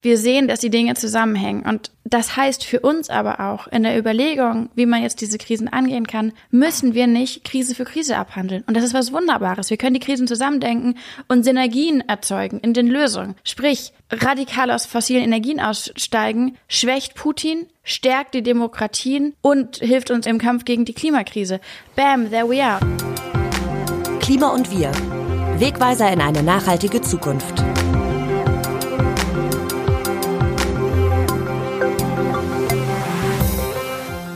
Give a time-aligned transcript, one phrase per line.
[0.00, 1.62] Wir sehen, dass die Dinge zusammenhängen.
[1.62, 5.66] Und das heißt für uns aber auch in der Überlegung, wie man jetzt diese Krisen
[5.66, 8.62] angehen kann, müssen wir nicht Krise für Krise abhandeln.
[8.68, 9.70] Und das ist was Wunderbares.
[9.70, 10.94] Wir können die Krisen zusammendenken
[11.26, 13.34] und Synergien erzeugen in den Lösungen.
[13.42, 20.38] Sprich, radikal aus fossilen Energien aussteigen, schwächt Putin, stärkt die Demokratien und hilft uns im
[20.38, 21.60] Kampf gegen die Klimakrise.
[21.96, 22.78] Bam, there we are.
[24.20, 24.92] Klima und wir.
[25.58, 27.64] Wegweiser in eine nachhaltige Zukunft.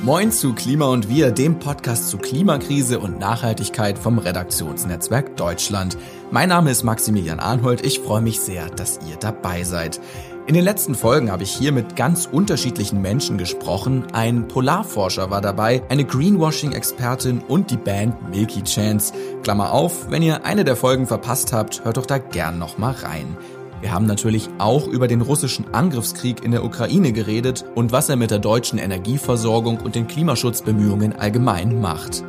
[0.05, 5.97] Moin zu Klima und Wir, dem Podcast zu Klimakrise und Nachhaltigkeit vom Redaktionsnetzwerk Deutschland.
[6.33, 7.87] Mein Name ist Maximilian Arnhold.
[7.87, 10.01] Ich freue mich sehr, dass ihr dabei seid.
[10.49, 14.05] In den letzten Folgen habe ich hier mit ganz unterschiedlichen Menschen gesprochen.
[14.13, 19.13] Ein Polarforscher war dabei, eine Greenwashing-Expertin und die Band Milky Chance.
[19.45, 23.37] Klammer auf, wenn ihr eine der Folgen verpasst habt, hört doch da gern nochmal rein.
[23.83, 28.15] Wir haben natürlich auch über den russischen Angriffskrieg in der Ukraine geredet und was er
[28.15, 32.23] mit der deutschen Energieversorgung und den Klimaschutzbemühungen allgemein macht.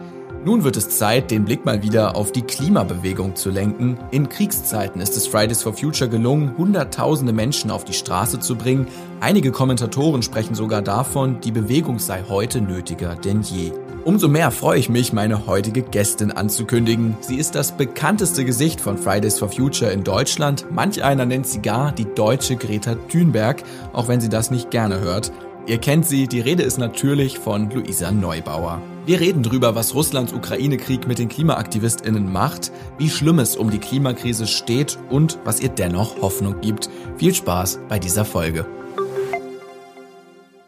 [0.45, 3.97] Nun wird es Zeit, den Blick mal wieder auf die Klimabewegung zu lenken.
[4.11, 8.87] In Kriegszeiten ist es Fridays for Future gelungen, Hunderttausende Menschen auf die Straße zu bringen.
[9.21, 13.71] Einige Kommentatoren sprechen sogar davon, die Bewegung sei heute nötiger denn je.
[14.03, 17.15] Umso mehr freue ich mich, meine heutige Gästin anzukündigen.
[17.21, 20.65] Sie ist das bekannteste Gesicht von Fridays for Future in Deutschland.
[20.71, 24.99] Manch einer nennt sie gar die deutsche Greta Thunberg, auch wenn sie das nicht gerne
[24.99, 25.31] hört.
[25.67, 28.81] Ihr kennt sie, die Rede ist natürlich von Luisa Neubauer.
[29.05, 33.79] Wir reden drüber, was Russlands Ukraine-Krieg mit den KlimaaktivistInnen macht, wie schlimm es um die
[33.79, 36.89] Klimakrise steht und was ihr dennoch Hoffnung gibt.
[37.17, 38.65] Viel Spaß bei dieser Folge.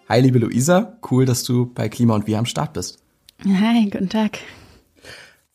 [0.09, 2.99] Hi, liebe Luisa, cool, dass du bei Klima und wir am Start bist.
[3.45, 4.39] Hi, guten Tag.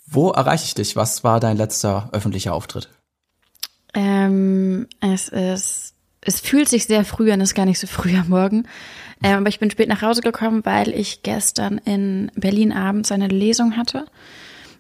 [0.07, 0.97] Wo erreiche ich dich?
[0.97, 2.89] Was war dein letzter öffentlicher Auftritt?
[3.93, 8.17] Ähm, es ist, es fühlt sich sehr früh an, es ist gar nicht so früh
[8.17, 8.67] am Morgen.
[9.23, 13.29] Ähm, aber ich bin spät nach Hause gekommen, weil ich gestern in Berlin abends eine
[13.29, 14.07] Lesung hatte.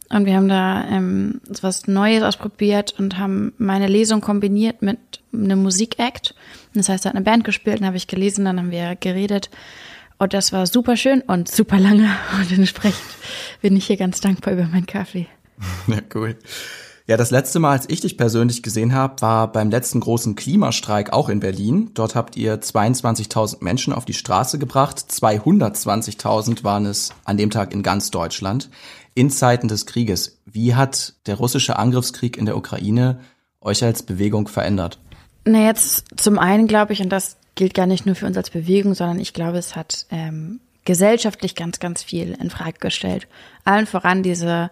[0.08, 4.98] Und wir haben da ähm, was Neues ausprobiert und haben meine Lesung kombiniert mit
[5.32, 6.34] einem Musikact.
[6.74, 9.50] Das heißt, da hat eine Band gespielt, dann habe ich gelesen, dann haben wir geredet.
[10.18, 12.10] Und das war super schön und super lange.
[12.38, 13.00] Und entsprechend
[13.62, 15.26] bin ich hier ganz dankbar über meinen Kaffee.
[15.86, 16.36] Ja, cool.
[17.10, 21.12] Ja, das letzte Mal, als ich dich persönlich gesehen habe, war beim letzten großen Klimastreik
[21.12, 21.90] auch in Berlin.
[21.94, 24.98] Dort habt ihr 22.000 Menschen auf die Straße gebracht.
[25.10, 28.70] 220.000 waren es an dem Tag in ganz Deutschland.
[29.16, 30.38] In Zeiten des Krieges.
[30.44, 33.18] Wie hat der russische Angriffskrieg in der Ukraine
[33.60, 35.00] euch als Bewegung verändert?
[35.44, 38.50] Na, jetzt zum einen glaube ich, und das gilt gar nicht nur für uns als
[38.50, 43.26] Bewegung, sondern ich glaube, es hat ähm, gesellschaftlich ganz, ganz viel in Frage gestellt.
[43.64, 44.70] Allen voran diese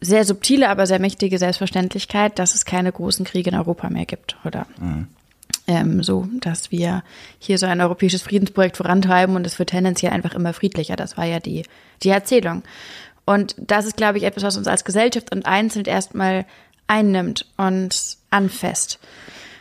[0.00, 4.36] sehr subtile, aber sehr mächtige Selbstverständlichkeit, dass es keine großen Kriege in Europa mehr gibt,
[4.44, 4.66] oder?
[4.78, 5.08] Mhm.
[5.66, 7.02] Ähm, so, dass wir
[7.38, 10.96] hier so ein europäisches Friedensprojekt vorantreiben und es wird tendenziell einfach immer friedlicher.
[10.96, 11.64] Das war ja die,
[12.02, 12.62] die Erzählung.
[13.26, 16.46] Und das ist, glaube ich, etwas, was uns als Gesellschaft und einzeln erstmal
[16.86, 18.98] einnimmt und anfasst.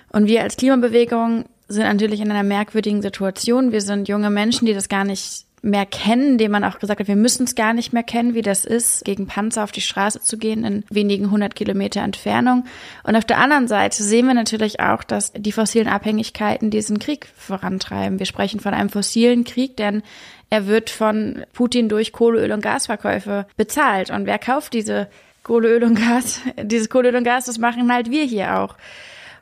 [0.09, 3.73] Und wir als Klimabewegung sind natürlich in einer merkwürdigen Situation.
[3.73, 7.07] Wir sind junge Menschen, die das gar nicht mehr kennen, dem man auch gesagt hat,
[7.07, 10.21] wir müssen es gar nicht mehr kennen, wie das ist, gegen Panzer auf die Straße
[10.21, 12.65] zu gehen in wenigen hundert Kilometer Entfernung.
[13.03, 17.27] Und auf der anderen Seite sehen wir natürlich auch, dass die fossilen Abhängigkeiten diesen Krieg
[17.35, 18.19] vorantreiben.
[18.19, 20.03] Wir sprechen von einem fossilen Krieg, denn
[20.49, 24.11] er wird von Putin durch Kohle, Öl und Gasverkäufe bezahlt.
[24.11, 25.07] Und wer kauft diese
[25.43, 26.39] Kohle, Öl und Gas?
[26.61, 28.75] Dieses Kohle, Öl und Gas, das machen halt wir hier auch.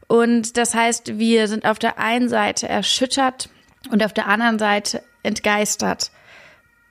[0.08, 3.50] Und das heißt, wir sind auf der einen Seite erschüttert
[3.92, 6.12] und auf der anderen Seite entgeistert,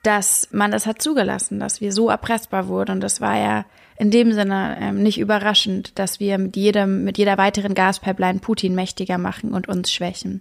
[0.02, 2.92] dass man das hat zugelassen, dass wir so erpressbar wurden.
[2.92, 3.64] Und das war ja
[3.96, 8.74] in dem Sinne ähm, nicht überraschend, dass wir mit jedem, mit jeder weiteren Gaspipeline Putin
[8.74, 10.40] mächtiger machen und uns schwächen.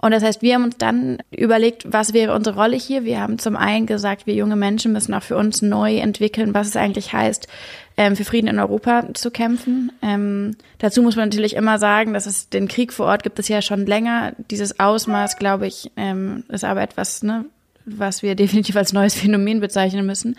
[0.00, 3.04] Und das heißt, wir haben uns dann überlegt, was wäre unsere Rolle hier.
[3.04, 6.68] Wir haben zum einen gesagt, wir junge Menschen müssen auch für uns neu entwickeln, was
[6.68, 7.48] es eigentlich heißt,
[7.96, 9.90] ähm, für Frieden in Europa zu kämpfen.
[10.00, 13.48] Ähm, dazu muss man natürlich immer sagen, dass es den Krieg vor Ort gibt es
[13.48, 14.34] ja schon länger.
[14.50, 17.44] Dieses Ausmaß, glaube ich, ähm, ist aber etwas, ne,
[17.84, 20.36] was wir definitiv als neues Phänomen bezeichnen müssen.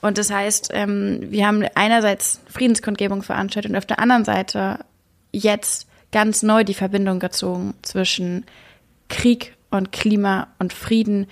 [0.00, 4.80] Und das heißt, ähm, wir haben einerseits Friedenskundgebung veranstaltet und auf der anderen Seite
[5.32, 8.44] jetzt ganz neu die Verbindung gezogen zwischen
[9.08, 11.26] Krieg und Klima und Frieden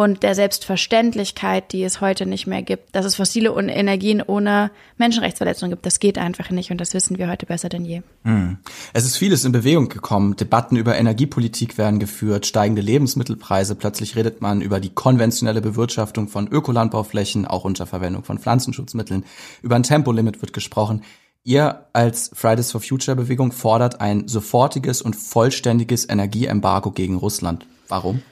[0.00, 5.72] und der Selbstverständlichkeit, die es heute nicht mehr gibt, dass es fossile Energien ohne Menschenrechtsverletzungen
[5.72, 5.84] gibt.
[5.84, 8.00] Das geht einfach nicht und das wissen wir heute besser denn je.
[8.24, 8.56] Hm.
[8.94, 10.36] Es ist vieles in Bewegung gekommen.
[10.36, 13.74] Debatten über Energiepolitik werden geführt, steigende Lebensmittelpreise.
[13.74, 19.24] Plötzlich redet man über die konventionelle Bewirtschaftung von Ökolandbauflächen, auch unter Verwendung von Pflanzenschutzmitteln.
[19.60, 21.02] Über ein Tempolimit wird gesprochen.
[21.42, 27.64] Ihr als Fridays for Future Bewegung fordert ein sofortiges und vollständiges Energieembargo gegen Russland.
[27.88, 28.22] Warum?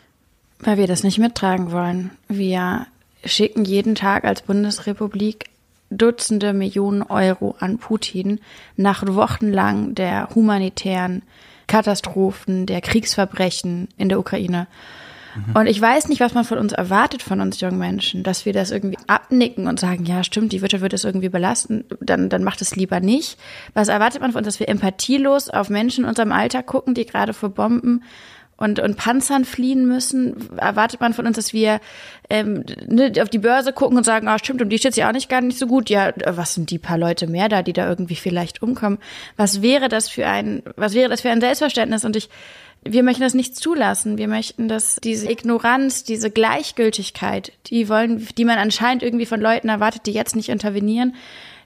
[0.61, 2.11] Weil wir das nicht mittragen wollen.
[2.29, 2.87] Wir
[3.25, 5.47] schicken jeden Tag als Bundesrepublik
[5.91, 8.41] Dutzende Millionen Euro an Putin
[8.77, 11.23] nach wochenlang der humanitären
[11.67, 14.67] Katastrophen, der Kriegsverbrechen in der Ukraine.
[15.47, 15.57] Mhm.
[15.57, 18.53] Und ich weiß nicht, was man von uns erwartet, von uns jungen Menschen, dass wir
[18.53, 22.45] das irgendwie abnicken und sagen, ja, stimmt, die Wirtschaft wird es irgendwie belasten, dann, dann
[22.45, 23.39] macht es lieber nicht.
[23.75, 27.07] Was erwartet man von uns, dass wir empathielos auf Menschen in unserem Alltag gucken, die
[27.07, 28.03] gerade vor Bomben
[28.59, 31.81] und, und Panzern fliehen müssen, erwartet man von uns, dass wir
[32.29, 35.13] ähm, ne, auf die Börse gucken und sagen, ah, stimmt, und die steht ja auch
[35.13, 35.89] nicht gar nicht so gut.
[35.89, 38.99] Ja, was sind die paar Leute mehr da, die da irgendwie vielleicht umkommen?
[39.37, 42.05] Was wäre das für ein, was wäre das für ein Selbstverständnis?
[42.05, 42.31] Und ich,
[42.85, 44.19] wir möchten das nicht zulassen.
[44.19, 49.69] Wir möchten, dass diese Ignoranz, diese Gleichgültigkeit, die wollen, die man anscheinend irgendwie von Leuten
[49.69, 51.15] erwartet, die jetzt nicht intervenieren,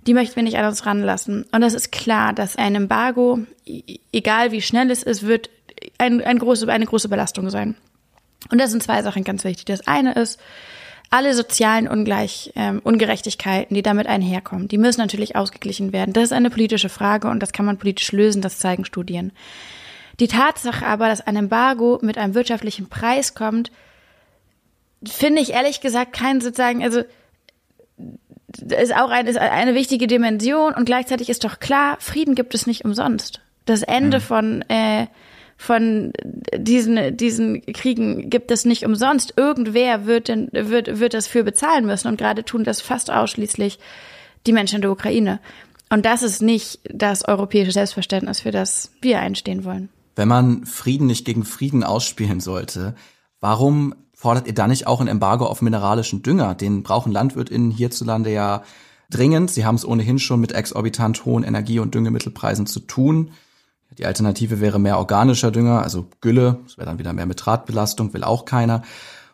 [0.07, 1.47] die möchten wir nicht an uns ranlassen.
[1.53, 3.39] Und es ist klar, dass ein Embargo,
[4.13, 5.49] egal wie schnell es ist, wird
[5.99, 7.77] ein, ein große, eine große Belastung sein.
[8.51, 9.65] Und das sind zwei Sachen ganz wichtig.
[9.67, 10.41] Das eine ist,
[11.13, 16.15] alle sozialen Ungleich, ähm, Ungerechtigkeiten, die damit einherkommen, die müssen natürlich ausgeglichen werden.
[16.15, 19.33] Das ist eine politische Frage und das kann man politisch lösen, das zeigen Studien.
[20.21, 23.71] Die Tatsache aber, dass ein Embargo mit einem wirtschaftlichen Preis kommt,
[25.05, 27.03] finde ich ehrlich gesagt kein sozusagen, also
[28.71, 32.67] ist auch eine, ist eine wichtige Dimension und gleichzeitig ist doch klar, Frieden gibt es
[32.67, 33.43] nicht umsonst.
[33.67, 34.23] Das Ende mhm.
[34.23, 35.07] von äh,
[35.63, 36.13] von
[36.57, 39.35] diesen, diesen Kriegen gibt es nicht umsonst.
[39.37, 42.09] Irgendwer wird, denn, wird, wird das für bezahlen müssen.
[42.09, 43.79] Und gerade tun das fast ausschließlich
[44.47, 45.39] die Menschen in der Ukraine.
[45.89, 49.89] Und das ist nicht das europäische Selbstverständnis, für das wir einstehen wollen.
[50.17, 52.97] Wenn man Frieden nicht gegen Frieden ausspielen sollte,
[53.41, 56.57] warum fordert ihr da nicht auch ein Embargo auf mineralischen Dünger?
[56.57, 58.65] Den brauchen LandwirtInnen hierzulande ja
[59.11, 59.53] dringend.
[59.53, 63.31] Sie haben es ohnehin schon mit exorbitant hohen Energie- und Düngemittelpreisen zu tun.
[63.99, 66.61] Die Alternative wäre mehr organischer Dünger, also Gülle.
[66.65, 68.83] Das wäre dann wieder mehr Nitratbelastung, will auch keiner.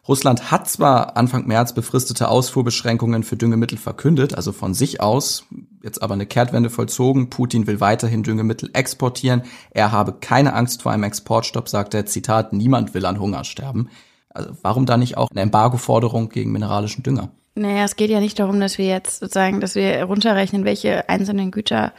[0.08, 5.44] Russland hat zwar Anfang März befristete Ausfuhrbeschränkungen für Düngemittel verkündet, also von sich aus,
[5.82, 7.28] jetzt aber eine Kehrtwende vollzogen.
[7.28, 9.43] Putin will weiterhin Düngemittel exportieren.
[9.70, 12.06] Er habe keine Angst vor einem Exportstopp, sagt er.
[12.06, 13.90] Zitat, niemand will an Hunger sterben.
[14.31, 17.31] Also warum da nicht auch eine Embargo-Forderung gegen mineralischen Dünger?
[17.54, 21.50] Naja, es geht ja nicht darum, dass wir jetzt sozusagen, dass wir runterrechnen, welche einzelnen
[21.50, 21.93] Güter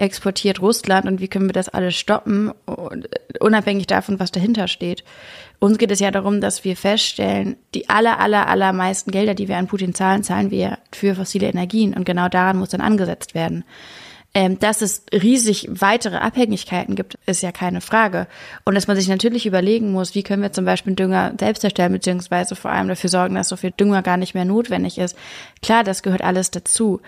[0.00, 2.52] exportiert Russland und wie können wir das alles stoppen,
[3.38, 5.04] unabhängig davon, was dahinter steht.
[5.58, 9.58] Uns geht es ja darum, dass wir feststellen, die aller, aller, allermeisten Gelder, die wir
[9.58, 13.64] an Putin zahlen, zahlen wir für fossile Energien und genau daran muss dann angesetzt werden.
[14.32, 18.28] Ähm, dass es riesig weitere Abhängigkeiten gibt, ist ja keine Frage.
[18.64, 21.92] Und dass man sich natürlich überlegen muss, wie können wir zum Beispiel Dünger selbst erstellen,
[21.92, 25.16] beziehungsweise vor allem dafür sorgen, dass so viel Dünger gar nicht mehr notwendig ist.
[25.62, 27.00] Klar, das gehört alles dazu.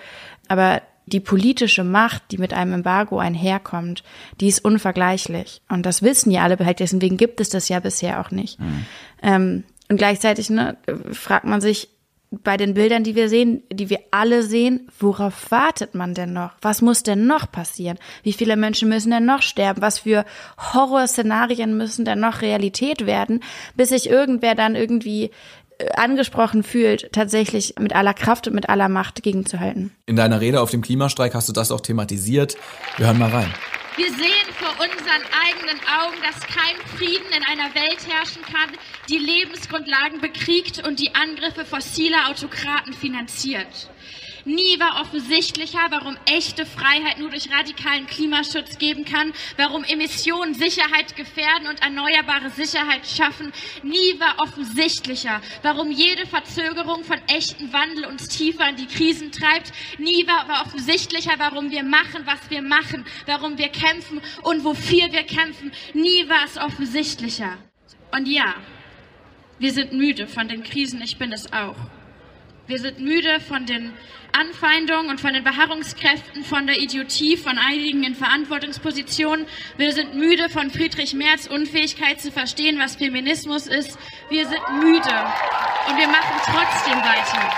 [0.49, 4.03] Aber die politische Macht, die mit einem Embargo einherkommt,
[4.41, 5.63] die ist unvergleichlich.
[5.69, 8.61] Und das wissen ja alle Behälter, deswegen gibt es das ja bisher auch nicht.
[8.61, 8.87] Mhm.
[9.23, 10.77] Ähm, und gleichzeitig ne,
[11.13, 11.89] fragt man sich
[12.43, 16.53] bei den Bildern, die wir sehen, die wir alle sehen, worauf wartet man denn noch?
[16.63, 17.99] Was muss denn noch passieren?
[18.23, 19.83] Wie viele Menschen müssen denn noch sterben?
[19.83, 20.25] Was für
[20.73, 23.41] Horrorszenarien müssen denn noch Realität werden,
[23.77, 25.31] bis sich irgendwer dann irgendwie
[25.95, 29.93] angesprochen fühlt, tatsächlich mit aller Kraft und mit aller Macht gegenzuhalten.
[30.07, 32.57] In deiner Rede auf dem Klimastreik hast du das auch thematisiert.
[32.97, 33.53] Wir hören mal rein.
[33.97, 38.71] Wir sehen vor unseren eigenen Augen, dass kein Frieden in einer Welt herrschen kann,
[39.11, 43.91] die Lebensgrundlagen bekriegt und die Angriffe fossiler Autokraten finanziert.
[44.45, 51.15] Nie war offensichtlicher, warum echte Freiheit nur durch radikalen Klimaschutz geben kann, warum Emissionen Sicherheit
[51.15, 53.53] gefährden und erneuerbare Sicherheit schaffen.
[53.83, 59.73] Nie war offensichtlicher, warum jede Verzögerung von echten Wandel uns tiefer in die Krisen treibt.
[59.99, 65.13] Nie war, war offensichtlicher, warum wir machen, was wir machen, warum wir kämpfen und wofür
[65.13, 65.71] wir kämpfen.
[65.95, 67.59] Nie war es offensichtlicher.
[68.11, 68.55] Und ja,
[69.59, 71.77] wir sind müde von den Krisen, ich bin es auch.
[72.69, 73.91] Wir sind müde von den
[74.33, 79.47] Anfeindungen und von den Beharrungskräften, von der Idiotie von einigen in Verantwortungspositionen.
[79.79, 83.99] Wir sind müde von Friedrich Merz Unfähigkeit zu verstehen, was Feminismus ist.
[84.31, 85.15] Wir sind müde
[85.89, 87.51] und wir machen trotzdem weiter.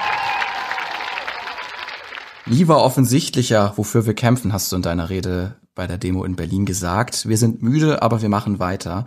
[2.47, 6.35] Nie war offensichtlicher, wofür wir kämpfen, hast du in deiner Rede bei der Demo in
[6.35, 7.29] Berlin gesagt.
[7.29, 9.07] Wir sind müde, aber wir machen weiter.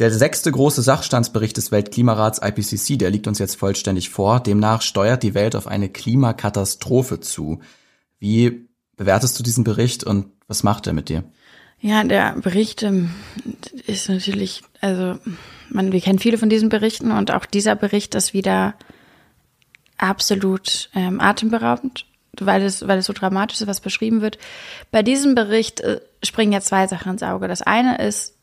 [0.00, 4.40] Der sechste große Sachstandsbericht des Weltklimarats IPCC, der liegt uns jetzt vollständig vor.
[4.40, 7.60] Demnach steuert die Welt auf eine Klimakatastrophe zu.
[8.18, 8.66] Wie
[8.96, 11.24] bewertest du diesen Bericht und was macht er mit dir?
[11.80, 13.10] Ja, der Bericht ähm,
[13.86, 15.18] ist natürlich, also
[15.68, 18.74] man, wir kennen viele von diesen Berichten und auch dieser Bericht ist wieder
[19.98, 22.06] absolut ähm, atemberaubend.
[22.40, 24.38] weil es, weil es so dramatisch ist, was beschrieben wird.
[24.90, 27.48] Bei diesem Bericht äh, springen ja zwei Sachen ins Auge.
[27.48, 28.39] Das eine ist,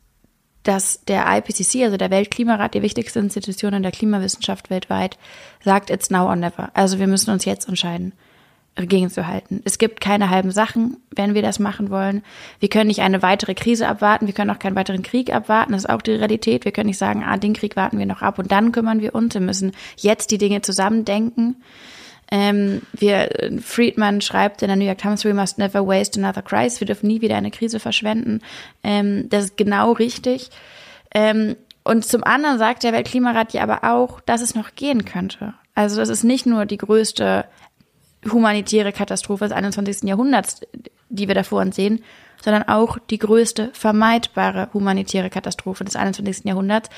[0.62, 5.18] dass der IPCC, also der Weltklimarat, die wichtigste Institution in der Klimawissenschaft weltweit,
[5.64, 6.70] sagt, it's now or never.
[6.74, 8.12] Also wir müssen uns jetzt entscheiden
[8.86, 9.60] gegenzuhalten.
[9.64, 12.22] Es gibt keine halben Sachen, wenn wir das machen wollen.
[12.60, 15.84] Wir können nicht eine weitere Krise abwarten, wir können auch keinen weiteren Krieg abwarten, das
[15.84, 16.64] ist auch die Realität.
[16.64, 19.14] Wir können nicht sagen, ah, den Krieg warten wir noch ab und dann kümmern wir
[19.14, 19.34] uns.
[19.34, 21.56] Wir müssen jetzt die Dinge zusammendenken.
[22.30, 26.80] Ähm, wir, Friedman schreibt in der New York Times, we must never waste another crisis.
[26.80, 28.40] Wir dürfen nie wieder eine Krise verschwenden.
[28.82, 30.50] Ähm, das ist genau richtig.
[31.14, 35.54] Ähm, und zum anderen sagt der Weltklimarat ja aber auch, dass es noch gehen könnte.
[35.74, 37.46] Also das ist nicht nur die größte
[38.30, 40.02] humanitäre Katastrophe des 21.
[40.02, 40.60] Jahrhunderts,
[41.08, 42.04] die wir da vor uns sehen,
[42.42, 46.44] sondern auch die größte vermeidbare humanitäre Katastrophe des 21.
[46.44, 46.90] Jahrhunderts.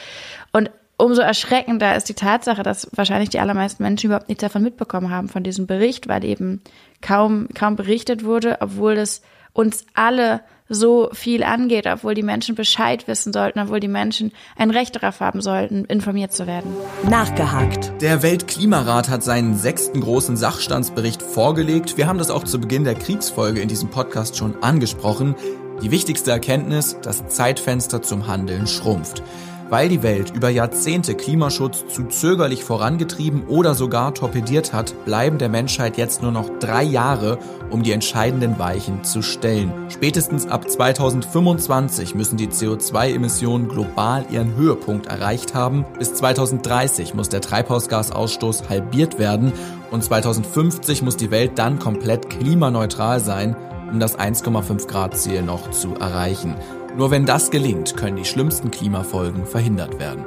[0.53, 5.11] Und umso erschreckender ist die Tatsache, dass wahrscheinlich die allermeisten Menschen überhaupt nichts davon mitbekommen
[5.11, 6.62] haben, von diesem Bericht, weil eben
[7.00, 10.40] kaum, kaum berichtet wurde, obwohl es uns alle
[10.73, 15.19] so viel angeht, obwohl die Menschen Bescheid wissen sollten, obwohl die Menschen ein Recht darauf
[15.19, 16.73] haben sollten, informiert zu werden.
[17.09, 17.92] Nachgehakt.
[18.00, 21.97] Der Weltklimarat hat seinen sechsten großen Sachstandsbericht vorgelegt.
[21.97, 25.35] Wir haben das auch zu Beginn der Kriegsfolge in diesem Podcast schon angesprochen.
[25.83, 29.23] Die wichtigste Erkenntnis, das Zeitfenster zum Handeln schrumpft.
[29.71, 35.49] Weil die Welt über Jahrzehnte Klimaschutz zu zögerlich vorangetrieben oder sogar torpediert hat, bleiben der
[35.49, 37.39] Menschheit jetzt nur noch drei Jahre,
[37.71, 39.73] um die entscheidenden Weichen zu stellen.
[39.89, 45.85] Spätestens ab 2025 müssen die CO2-Emissionen global ihren Höhepunkt erreicht haben.
[45.97, 49.53] Bis 2030 muss der Treibhausgasausstoß halbiert werden
[49.93, 53.55] und 2050 muss die Welt dann komplett klimaneutral sein,
[53.89, 56.57] um das 1,5 Grad Ziel noch zu erreichen.
[56.97, 60.25] Nur wenn das gelingt, können die schlimmsten Klimafolgen verhindert werden.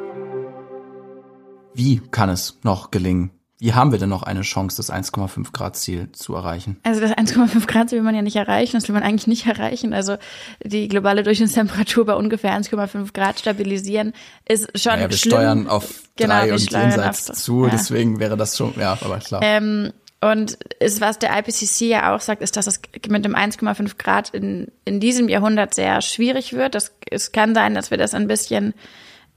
[1.73, 3.31] Wie kann es noch gelingen?
[3.59, 6.77] Wie haben wir denn noch eine Chance, das 1,5 Grad Ziel zu erreichen?
[6.83, 9.45] Also das 1,5 Grad Ziel will man ja nicht erreichen, das will man eigentlich nicht
[9.47, 9.93] erreichen.
[9.93, 10.17] Also
[10.63, 14.13] die globale Durchschnittstemperatur bei ungefähr 1,5 Grad stabilisieren
[14.47, 15.31] ist schon naja, wir schlimm.
[15.31, 17.69] steuern auf Genau, drei wir und steuern jenseits auf- zu, ja.
[17.71, 19.41] deswegen wäre das schon, ja, aber klar.
[19.43, 19.91] Ähm,
[20.31, 24.29] und ist, was der IPCC ja auch sagt, ist, dass es mit dem 1,5 Grad
[24.29, 26.75] in, in diesem Jahrhundert sehr schwierig wird.
[26.75, 28.73] Das, es kann sein, dass wir das ein bisschen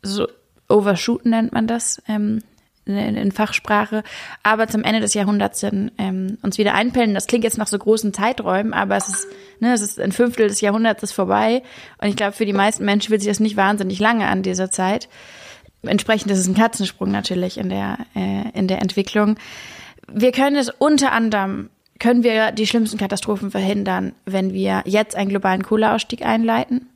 [0.03, 0.29] so
[0.69, 2.41] overshooten nennt man das ähm,
[2.85, 4.05] in, in Fachsprache,
[4.45, 7.15] aber zum Ende des Jahrhunderts hin ähm, uns wieder einpellen.
[7.15, 9.27] Das klingt jetzt nach so großen Zeiträumen, aber es ist,
[9.59, 11.65] ne, es ist ein Fünftel des Jahrhunderts ist vorbei.
[11.99, 14.71] Und ich glaube, für die meisten Menschen fühlt sich das nicht wahnsinnig lange an dieser
[14.71, 15.09] Zeit.
[15.83, 19.37] Entsprechend ist es ein Katzensprung natürlich in der, äh, in der Entwicklung.
[20.13, 25.31] Wir können es unter anderem, können wir die schlimmsten Katastrophen verhindern, wenn wir jetzt einen
[25.31, 26.89] globalen Kohleausstieg einleiten.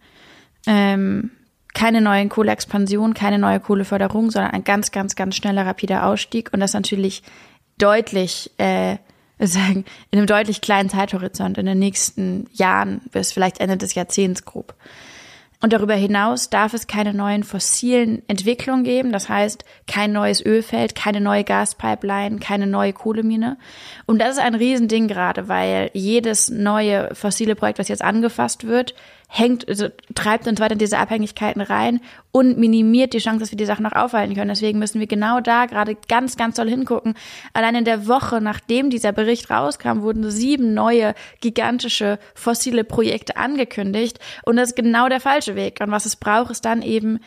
[0.67, 1.31] Ähm,
[1.73, 6.61] keine neuen Kohleexpansion, keine neue Kohleförderung, sondern ein ganz, ganz, ganz schneller, rapider Ausstieg und
[6.61, 7.23] das natürlich
[7.79, 8.97] deutlich, äh,
[9.39, 14.45] sagen, in einem deutlich kleinen Zeithorizont in den nächsten Jahren bis vielleicht Ende des Jahrzehnts
[14.45, 14.75] grob.
[15.63, 19.13] Und darüber hinaus darf es keine neuen fossilen Entwicklungen geben.
[19.13, 23.59] Das heißt, kein neues Ölfeld, keine neue Gaspipeline, keine neue Kohlemine.
[24.07, 28.95] Und das ist ein Riesending gerade, weil jedes neue fossile Projekt, was jetzt angefasst wird,
[29.33, 32.01] hängt, also treibt uns weiter in diese Abhängigkeiten rein
[32.33, 34.49] und minimiert die Chance, dass wir die Sachen noch aufhalten können.
[34.49, 37.15] Deswegen müssen wir genau da gerade ganz, ganz doll hingucken.
[37.53, 44.19] Allein in der Woche, nachdem dieser Bericht rauskam, wurden sieben neue gigantische fossile Projekte angekündigt.
[44.43, 45.79] Und das ist genau der falsche Weg.
[45.81, 47.21] Und was es braucht, ist dann eben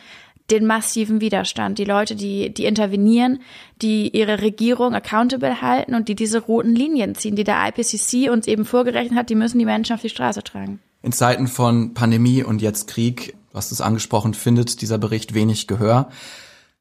[0.50, 1.78] den massiven Widerstand.
[1.78, 3.40] Die Leute, die, die intervenieren,
[3.80, 8.46] die ihre Regierung accountable halten und die diese roten Linien ziehen, die der IPCC uns
[8.46, 10.80] eben vorgerechnet hat, die müssen die Menschen auf die Straße tragen.
[11.04, 16.08] In Zeiten von Pandemie und jetzt Krieg, du es angesprochen, findet dieser Bericht wenig Gehör.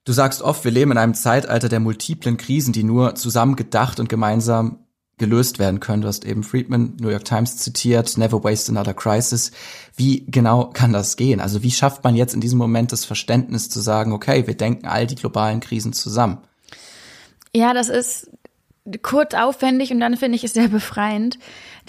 [0.06, 4.00] Du sagst oft, wir leben in einem Zeitalter der multiplen Krisen, die nur zusammen gedacht
[4.00, 4.80] und gemeinsam
[5.18, 6.03] gelöst werden können.
[6.03, 9.51] Du hast eben Friedman, New York Times zitiert, Never Waste Another Crisis.
[9.98, 11.42] Wie genau kann das gehen?
[11.42, 14.88] Also wie schafft man jetzt in diesem Moment das Verständnis zu sagen, okay, wir denken
[14.88, 16.38] all die globalen Krisen zusammen?
[17.53, 18.30] Ja, das ist
[19.01, 21.38] kurz aufwendig und dann finde ich es sehr befreiend.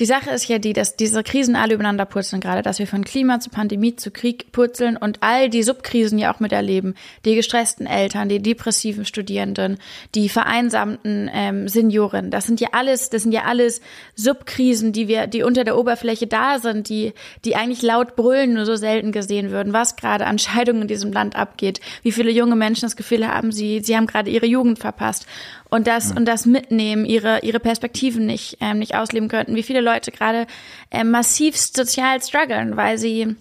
[0.00, 3.04] Die Sache ist ja die, dass diese Krisen alle übereinander purzeln gerade, dass wir von
[3.04, 6.94] Klima zu Pandemie zu Krieg purzeln und all die Subkrisen ja auch miterleben.
[7.24, 9.78] Die gestressten Eltern, die depressiven Studierenden,
[10.16, 12.32] die vereinsamten ähm, Senioren.
[12.32, 13.80] Das sind ja alles, das sind ja alles
[14.16, 17.12] Subkrisen, die wir, die unter der Oberfläche da sind, die,
[17.44, 21.12] die eigentlich laut brüllen, nur so selten gesehen würden, was gerade an Scheidungen in diesem
[21.12, 24.80] Land abgeht, wie viele junge Menschen das Gefühl haben, sie, sie haben gerade ihre Jugend
[24.80, 25.26] verpasst
[25.75, 29.57] und das und das mitnehmen, ihre ihre Perspektiven nicht ähm, nicht ausleben könnten.
[29.57, 30.47] Wie viele Leute gerade
[30.93, 33.35] ähm, massiv sozial strugglen, weil sie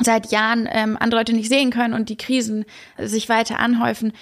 [0.00, 2.64] seit Jahren ähm, andere Leute nicht sehen können und die Krisen
[2.98, 4.12] sich weiter anhäufen.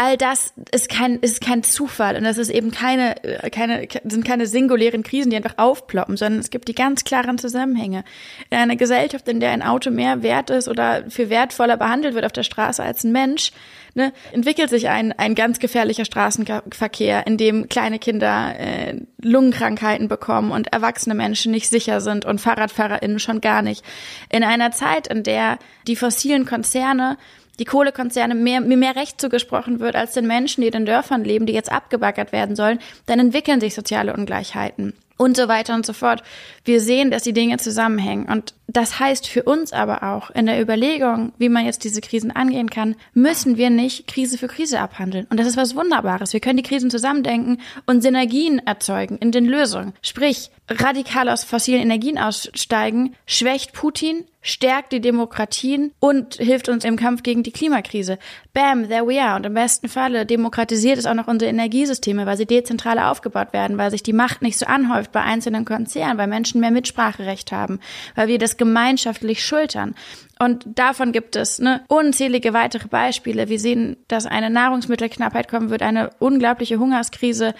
[0.00, 3.16] All das ist kein, ist kein Zufall und das ist eben keine,
[3.52, 8.04] keine, sind keine singulären Krisen, die einfach aufploppen, sondern es gibt die ganz klaren Zusammenhänge.
[8.48, 12.24] In einer Gesellschaft, in der ein Auto mehr wert ist oder für wertvoller behandelt wird
[12.24, 13.52] auf der Straße als ein Mensch,
[13.94, 20.50] ne, entwickelt sich ein, ein ganz gefährlicher Straßenverkehr, in dem kleine Kinder äh, Lungenkrankheiten bekommen
[20.50, 23.84] und erwachsene Menschen nicht sicher sind und FahrradfahrerInnen schon gar nicht.
[24.30, 27.18] In einer Zeit, in der die fossilen Konzerne
[27.60, 31.44] die Kohlekonzerne mehr, mehr Recht zugesprochen wird als den Menschen, die in den Dörfern leben,
[31.46, 35.92] die jetzt abgebaggert werden sollen, dann entwickeln sich soziale Ungleichheiten und so weiter und so
[35.92, 36.22] fort.
[36.64, 38.24] Wir sehen, dass die Dinge zusammenhängen.
[38.24, 42.30] Und das heißt für uns aber auch in der Überlegung, wie man jetzt diese Krisen
[42.30, 45.26] angehen kann, müssen wir nicht Krise für Krise abhandeln.
[45.28, 46.32] Und das ist was Wunderbares.
[46.32, 49.92] Wir können die Krisen zusammendenken und Synergien erzeugen in den Lösungen.
[50.00, 56.96] Sprich, radikal aus fossilen Energien aussteigen, schwächt Putin, stärkt die Demokratien und hilft uns im
[56.96, 58.18] Kampf gegen die Klimakrise.
[58.54, 59.36] Bam, there we are.
[59.36, 63.76] Und im besten Falle demokratisiert es auch noch unsere Energiesysteme, weil sie dezentraler aufgebaut werden,
[63.76, 67.80] weil sich die Macht nicht so anhäuft bei einzelnen Konzernen, weil Menschen mehr Mitspracherecht haben,
[68.14, 69.94] weil wir das gemeinschaftlich schultern.
[70.42, 73.50] Und davon gibt es ne, unzählige weitere Beispiele.
[73.50, 77.54] Wir sehen, dass eine Nahrungsmittelknappheit kommen wird, eine unglaubliche Hungerskrise.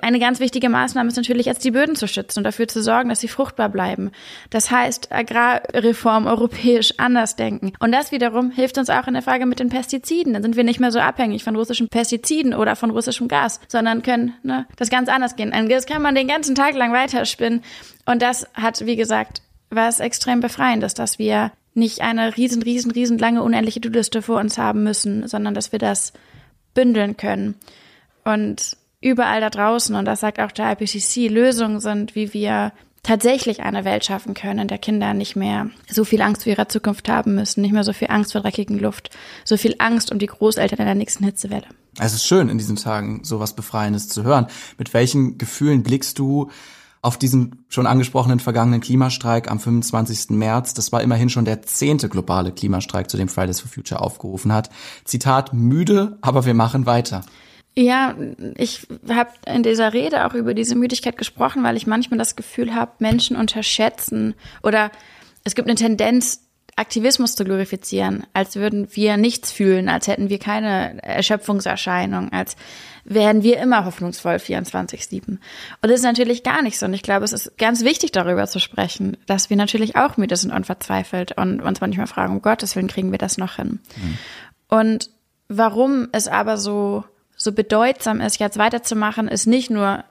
[0.00, 3.08] Eine ganz wichtige Maßnahme ist natürlich jetzt die Böden zu schützen und dafür zu sorgen,
[3.08, 4.10] dass sie fruchtbar bleiben.
[4.50, 7.72] Das heißt, Agrarreform europäisch anders denken.
[7.80, 10.34] Und das wiederum hilft uns auch in der Frage mit den Pestiziden.
[10.34, 14.02] Dann sind wir nicht mehr so abhängig von russischen Pestiziden oder von russischem Gas, sondern
[14.02, 15.54] können ne, das ganz anders gehen.
[15.70, 17.62] Das kann man den ganzen Tag lang weiterspinnen.
[18.04, 19.40] Und das hat, wie gesagt,
[19.70, 24.58] was extrem befreiendes, dass wir nicht eine riesen, riesen, riesen lange unendliche To-Liste vor uns
[24.58, 26.12] haben müssen, sondern dass wir das
[26.74, 27.54] bündeln können.
[28.24, 32.72] Und überall da draußen, und das sagt auch der IPCC, Lösungen sind, wie wir
[33.06, 36.68] tatsächlich eine Welt schaffen können, in der Kinder nicht mehr so viel Angst vor ihrer
[36.68, 39.10] Zukunft haben müssen, nicht mehr so viel Angst vor dreckigen Luft,
[39.44, 41.66] so viel Angst um die Großeltern in der nächsten Hitzewelle.
[42.00, 44.48] Es ist schön, in diesen Tagen sowas Befreiendes zu hören.
[44.76, 46.50] Mit welchen Gefühlen blickst du
[47.02, 50.30] auf diesen schon angesprochenen vergangenen Klimastreik am 25.
[50.30, 50.74] März.
[50.74, 54.70] Das war immerhin schon der zehnte globale Klimastreik, zu dem Fridays for Future aufgerufen hat.
[55.04, 57.24] Zitat, müde, aber wir machen weiter.
[57.78, 58.14] Ja,
[58.56, 62.74] ich habe in dieser Rede auch über diese Müdigkeit gesprochen, weil ich manchmal das Gefühl
[62.74, 64.90] habe, Menschen unterschätzen oder
[65.44, 66.45] es gibt eine Tendenz,
[66.76, 72.54] Aktivismus zu glorifizieren, als würden wir nichts fühlen, als hätten wir keine Erschöpfungserscheinung, als
[73.04, 75.28] werden wir immer hoffnungsvoll 24-7.
[75.28, 75.40] Und
[75.80, 76.86] das ist natürlich gar nicht so.
[76.86, 80.36] Und ich glaube, es ist ganz wichtig, darüber zu sprechen, dass wir natürlich auch müde
[80.36, 83.80] sind und verzweifelt und uns manchmal fragen, um Gottes Willen kriegen wir das noch hin.
[83.96, 84.18] Mhm.
[84.68, 85.10] Und
[85.48, 87.04] warum es aber so,
[87.36, 90.04] so bedeutsam ist, jetzt weiterzumachen, ist nicht nur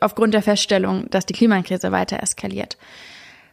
[0.00, 2.76] aufgrund der Feststellung, dass die Klimakrise weiter eskaliert,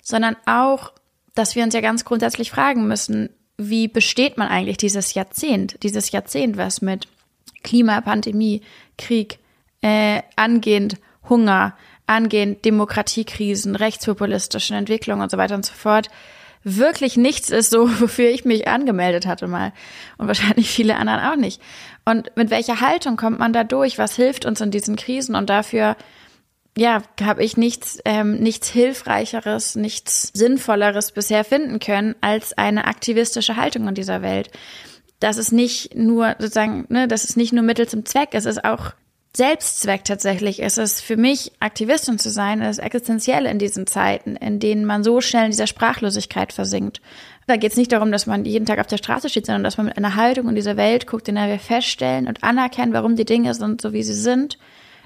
[0.02, 0.92] sondern auch,
[1.38, 6.12] dass wir uns ja ganz grundsätzlich fragen müssen, wie besteht man eigentlich dieses Jahrzehnt, dieses
[6.12, 7.08] Jahrzehnt, was mit
[7.64, 8.62] Klimapandemie,
[8.98, 9.40] Krieg,
[9.82, 10.98] äh, angehend
[11.28, 16.10] Hunger, angehend Demokratiekrisen, rechtspopulistischen Entwicklungen und so weiter und so fort,
[16.64, 19.74] wirklich nichts ist, so wofür ich mich angemeldet hatte mal.
[20.18, 21.62] Und wahrscheinlich viele anderen auch nicht.
[22.06, 23.98] Und mit welcher Haltung kommt man da durch?
[23.98, 25.36] Was hilft uns in diesen Krisen?
[25.36, 25.96] Und dafür,
[26.78, 33.56] ja, habe ich nichts, ähm, nichts Hilfreicheres, nichts Sinnvolleres bisher finden können als eine aktivistische
[33.56, 34.52] Haltung in dieser Welt
[35.20, 38.58] dass es nicht nur sozusagen, ne, dass es nicht nur Mittel zum Zweck ist, es
[38.58, 38.94] ist auch
[39.36, 40.64] Selbstzweck tatsächlich.
[40.64, 45.04] Es ist für mich, Aktivistin zu sein, ist existenziell in diesen Zeiten, in denen man
[45.04, 47.02] so schnell in dieser Sprachlosigkeit versinkt.
[47.46, 49.78] Da geht es nicht darum, dass man jeden Tag auf der Straße steht, sondern dass
[49.78, 53.16] man mit einer Haltung in dieser Welt guckt, in der wir feststellen und anerkennen, warum
[53.16, 54.58] die Dinge sind, so wie sie sind,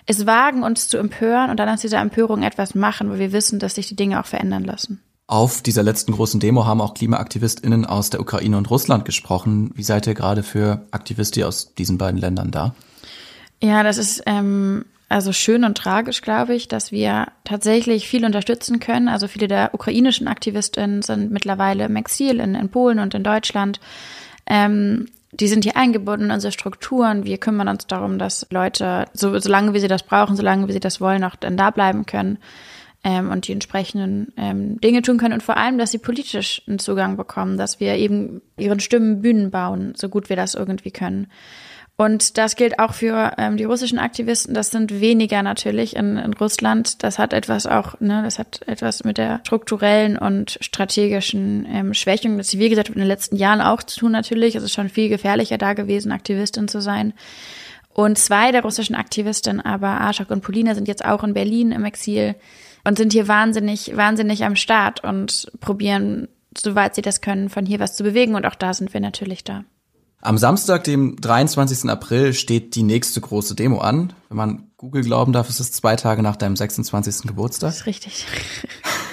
[0.05, 3.59] es wagen, uns zu empören und dann aus dieser Empörung etwas machen, weil wir wissen,
[3.59, 5.01] dass sich die Dinge auch verändern lassen.
[5.27, 9.71] Auf dieser letzten großen Demo haben auch KlimaaktivistInnen aus der Ukraine und Russland gesprochen.
[9.75, 12.75] Wie seid ihr gerade für Aktivisten aus diesen beiden Ländern da?
[13.63, 18.79] Ja, das ist ähm, also schön und tragisch, glaube ich, dass wir tatsächlich viel unterstützen
[18.79, 19.07] können.
[19.07, 23.79] Also viele der ukrainischen AktivistInnen sind mittlerweile im Exil in, in Polen und in Deutschland.
[24.47, 27.23] Ähm, die sind hier eingebunden in unsere Strukturen.
[27.23, 30.79] Wir kümmern uns darum, dass Leute, so, solange wie sie das brauchen, solange wie sie
[30.79, 32.37] das wollen, auch dann da bleiben können
[33.03, 36.79] ähm, und die entsprechenden ähm, Dinge tun können und vor allem, dass sie politisch einen
[36.79, 41.27] Zugang bekommen, dass wir eben ihren Stimmen Bühnen bauen, so gut wir das irgendwie können.
[42.01, 44.55] Und das gilt auch für ähm, die russischen Aktivisten.
[44.55, 47.03] Das sind weniger natürlich in, in Russland.
[47.03, 52.37] Das hat etwas auch, ne, das hat etwas mit der strukturellen und strategischen ähm, Schwächung
[52.37, 54.55] der Zivilgesellschaft in den letzten Jahren auch zu tun natürlich.
[54.55, 57.13] Es ist schon viel gefährlicher da gewesen, Aktivistin zu sein.
[57.93, 61.85] Und zwei der russischen Aktivistinnen, aber Arschak und Polina, sind jetzt auch in Berlin im
[61.85, 62.33] Exil
[62.83, 67.79] und sind hier wahnsinnig, wahnsinnig am Start und probieren, soweit sie das können, von hier
[67.79, 68.33] was zu bewegen.
[68.33, 69.65] Und auch da sind wir natürlich da.
[70.23, 71.89] Am Samstag, dem 23.
[71.89, 74.13] April, steht die nächste große Demo an.
[74.29, 77.23] Wenn man Google glauben darf, ist es zwei Tage nach deinem 26.
[77.27, 77.69] Geburtstag.
[77.71, 78.27] Das ist richtig.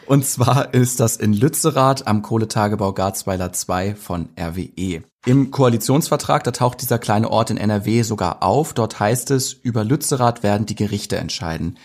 [0.07, 5.03] Und zwar ist das in Lützerath am Kohletagebau Garzweiler 2 von RWE.
[5.25, 8.75] Im Koalitionsvertrag, da taucht dieser kleine Ort in NRW sogar auf.
[8.75, 11.79] Dort heißt es, über Lützerath werden die Gerichte entscheiden.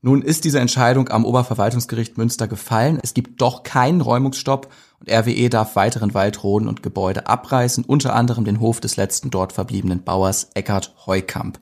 [0.00, 2.98] Nun ist diese Entscheidung am Oberverwaltungsgericht Münster gefallen.
[3.02, 4.70] Es gibt doch keinen Räumungsstopp
[5.08, 10.02] RWE darf weiteren Waldroden und Gebäude abreißen, unter anderem den Hof des letzten dort verbliebenen
[10.02, 11.58] Bauers Eckhard Heukamp.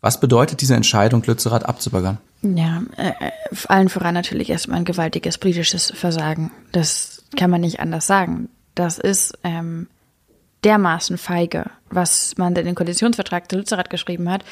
[0.00, 2.18] Was bedeutet diese Entscheidung, Lützerath abzubürgern?
[2.42, 3.12] Ja, äh,
[3.66, 6.52] allen voran natürlich erstmal ein gewaltiges politisches Versagen.
[6.70, 8.48] Das kann man nicht anders sagen.
[8.76, 9.88] Das ist ähm,
[10.62, 14.44] dermaßen feige, was man in den Koalitionsvertrag zu Lützerath geschrieben hat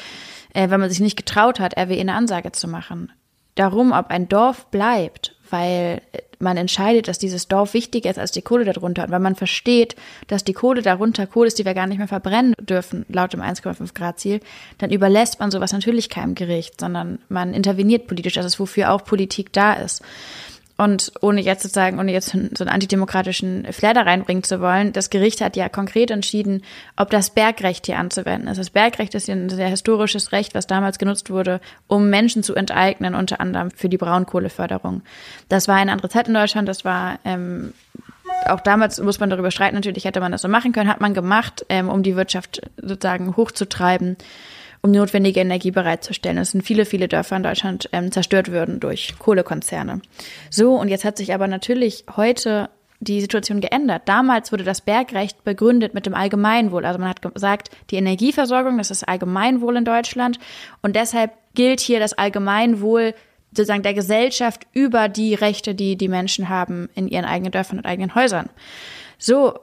[0.57, 3.11] äh, wenn man sich nicht getraut hat, RWE eine Ansage zu machen.
[3.55, 6.01] Darum, ob ein Dorf bleibt, weil
[6.39, 9.95] man entscheidet, dass dieses Dorf wichtiger ist als die Kohle darunter und weil man versteht,
[10.27, 13.41] dass die Kohle darunter Kohle ist, die wir gar nicht mehr verbrennen dürfen, laut dem
[13.41, 14.39] 1,5 Grad Ziel,
[14.77, 18.33] dann überlässt man sowas natürlich keinem Gericht, sondern man interveniert politisch.
[18.33, 20.03] Das ist, wofür auch Politik da ist.
[20.77, 25.09] Und ohne jetzt sozusagen, ohne jetzt so einen antidemokratischen Flair da reinbringen zu wollen, das
[25.09, 26.61] Gericht hat ja konkret entschieden,
[26.95, 28.57] ob das Bergrecht hier anzuwenden ist.
[28.59, 32.53] Das Bergrecht ist ja ein sehr historisches Recht, was damals genutzt wurde, um Menschen zu
[32.53, 35.01] enteignen, unter anderem für die Braunkohleförderung.
[35.49, 37.73] Das war eine andere Zeit in Deutschland, das war ähm,
[38.45, 41.13] auch damals muss man darüber streiten, natürlich hätte man das so machen können, hat man
[41.13, 44.17] gemacht, ähm, um die Wirtschaft sozusagen hochzutreiben
[44.81, 46.37] um notwendige Energie bereitzustellen.
[46.37, 50.01] Es sind viele, viele Dörfer in Deutschland ähm, zerstört würden durch Kohlekonzerne.
[50.49, 54.03] So, und jetzt hat sich aber natürlich heute die Situation geändert.
[54.05, 56.85] Damals wurde das Bergrecht begründet mit dem Allgemeinwohl.
[56.85, 60.39] Also man hat gesagt, die Energieversorgung, das ist Allgemeinwohl in Deutschland
[60.81, 63.13] und deshalb gilt hier das Allgemeinwohl
[63.51, 67.85] sozusagen der Gesellschaft über die Rechte, die die Menschen haben in ihren eigenen Dörfern und
[67.85, 68.49] eigenen Häusern.
[69.17, 69.59] So,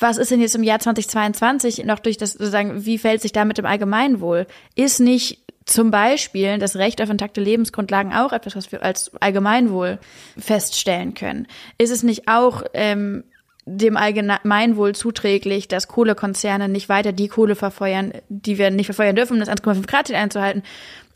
[0.00, 3.44] was ist denn jetzt im Jahr 2022 noch durch das sozusagen, wie fällt sich da
[3.44, 4.46] mit dem Allgemeinwohl?
[4.74, 9.98] Ist nicht zum Beispiel das Recht auf intakte Lebensgrundlagen auch etwas, was wir als Allgemeinwohl
[10.38, 11.46] feststellen können?
[11.76, 13.24] Ist es nicht auch ähm,
[13.68, 19.34] dem Allgemeinwohl zuträglich, dass Kohlekonzerne nicht weiter die Kohle verfeuern, die wir nicht verfeuern dürfen,
[19.34, 20.62] um das 1,5 Grad einzuhalten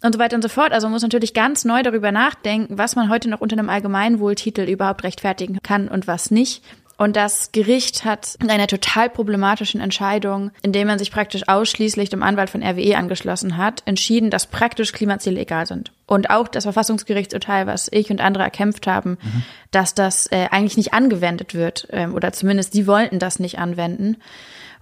[0.02, 0.72] und so weiter und so fort.
[0.72, 4.62] Also man muss natürlich ganz neu darüber nachdenken, was man heute noch unter einem Allgemeinwohltitel
[4.62, 6.62] überhaupt rechtfertigen kann und was nicht.
[7.02, 12.22] Und das Gericht hat in einer total problematischen Entscheidung, indem man sich praktisch ausschließlich dem
[12.22, 15.90] Anwalt von RWE angeschlossen hat, entschieden, dass praktisch Klimaziele egal sind.
[16.06, 19.42] Und auch das Verfassungsgerichtsurteil, was ich und andere erkämpft haben, mhm.
[19.72, 21.88] dass das äh, eigentlich nicht angewendet wird.
[21.90, 24.18] Ähm, oder zumindest sie wollten das nicht anwenden.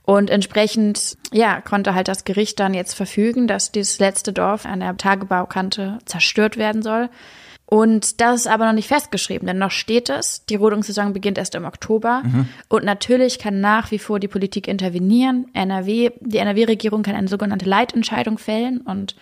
[0.05, 4.81] Und entsprechend, ja, konnte halt das Gericht dann jetzt verfügen, dass dieses letzte Dorf an
[4.81, 7.09] der Tagebaukante zerstört werden soll.
[7.71, 11.55] Und das ist aber noch nicht festgeschrieben, denn noch steht es, die Rodungssaison beginnt erst
[11.55, 12.23] im Oktober.
[12.25, 12.49] Mhm.
[12.69, 15.47] Und natürlich kann nach wie vor die Politik intervenieren.
[15.55, 19.15] NRW, die NRW-Regierung kann eine sogenannte Leitentscheidung fällen und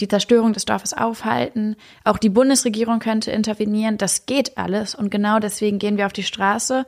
[0.00, 1.76] die Zerstörung des Dorfes aufhalten.
[2.02, 3.98] Auch die Bundesregierung könnte intervenieren.
[3.98, 4.96] Das geht alles.
[4.96, 6.84] Und genau deswegen gehen wir auf die Straße.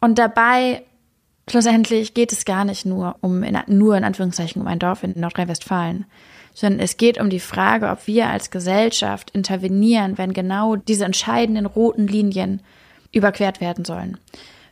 [0.00, 0.82] Und dabei,
[1.48, 5.12] schlussendlich, geht es gar nicht nur um, in, nur in Anführungszeichen, um ein Dorf in
[5.20, 6.04] Nordrhein-Westfalen
[6.58, 11.66] sondern es geht um die Frage, ob wir als Gesellschaft intervenieren, wenn genau diese entscheidenden
[11.66, 12.62] roten Linien
[13.12, 14.18] überquert werden sollen.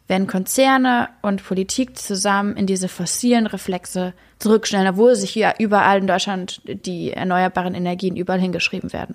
[0.09, 6.09] Wenn Konzerne und Politik zusammen in diese fossilen Reflexe zurückstellen, obwohl sich hier überall in
[6.09, 9.15] Deutschland die erneuerbaren Energien überall hingeschrieben werden.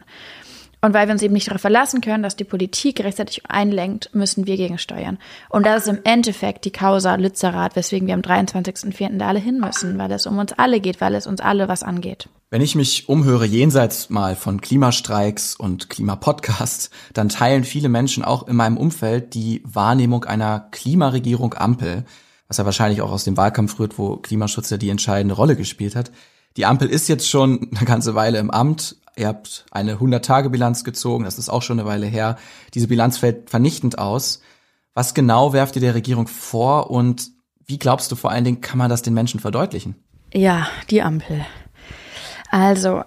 [0.80, 4.48] Und weil wir uns eben nicht darauf verlassen können, dass die Politik rechtzeitig einlenkt, müssen
[4.48, 5.20] wir gegensteuern.
[5.50, 9.18] Und das ist im Endeffekt die Causa Lützerath, weswegen wir am 23.04.
[9.18, 11.84] da alle hin müssen, weil es um uns alle geht, weil es uns alle was
[11.84, 12.30] angeht.
[12.54, 18.46] Wenn ich mich umhöre jenseits mal von Klimastreiks und Klimapodcasts, dann teilen viele Menschen auch
[18.46, 22.04] in meinem Umfeld die Wahrnehmung einer Klimaregierung Ampel,
[22.50, 25.96] was ja wahrscheinlich auch aus dem Wahlkampf rührt, wo Klimaschutz ja die entscheidende Rolle gespielt
[25.96, 26.12] hat.
[26.58, 31.26] Die Ampel ist jetzt schon eine ganze Weile im Amt, Ihr habt eine 100-Tage-Bilanz gezogen,
[31.26, 32.38] das ist auch schon eine Weile her.
[32.74, 34.42] Diese Bilanz fällt vernichtend aus.
[34.94, 37.30] Was genau werft ihr der Regierung vor und
[37.66, 39.96] wie glaubst du vor allen Dingen, kann man das den Menschen verdeutlichen?
[40.34, 41.46] Ja, die Ampel.
[42.52, 43.04] Also,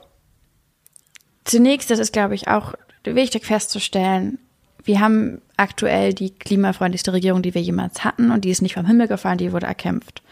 [1.45, 4.39] zunächst, das ist, glaube ich, auch wichtig festzustellen,
[4.83, 8.87] wir haben aktuell die klimafreundlichste Regierung, die wir jemals hatten und die ist nicht vom
[8.87, 10.23] Himmel gefallen, die wurde erkämpft.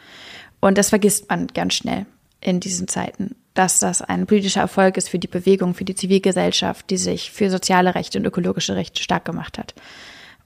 [0.60, 2.04] Und das vergisst man ganz schnell
[2.40, 6.88] in diesen Zeiten dass das ein politischer Erfolg ist für die Bewegung, für die Zivilgesellschaft,
[6.90, 9.74] die sich für soziale Rechte und ökologische Rechte stark gemacht hat.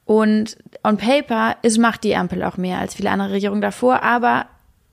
[0.04, 4.46] Und on paper ist, macht die Ampel auch mehr als viele andere Regierungen davor, aber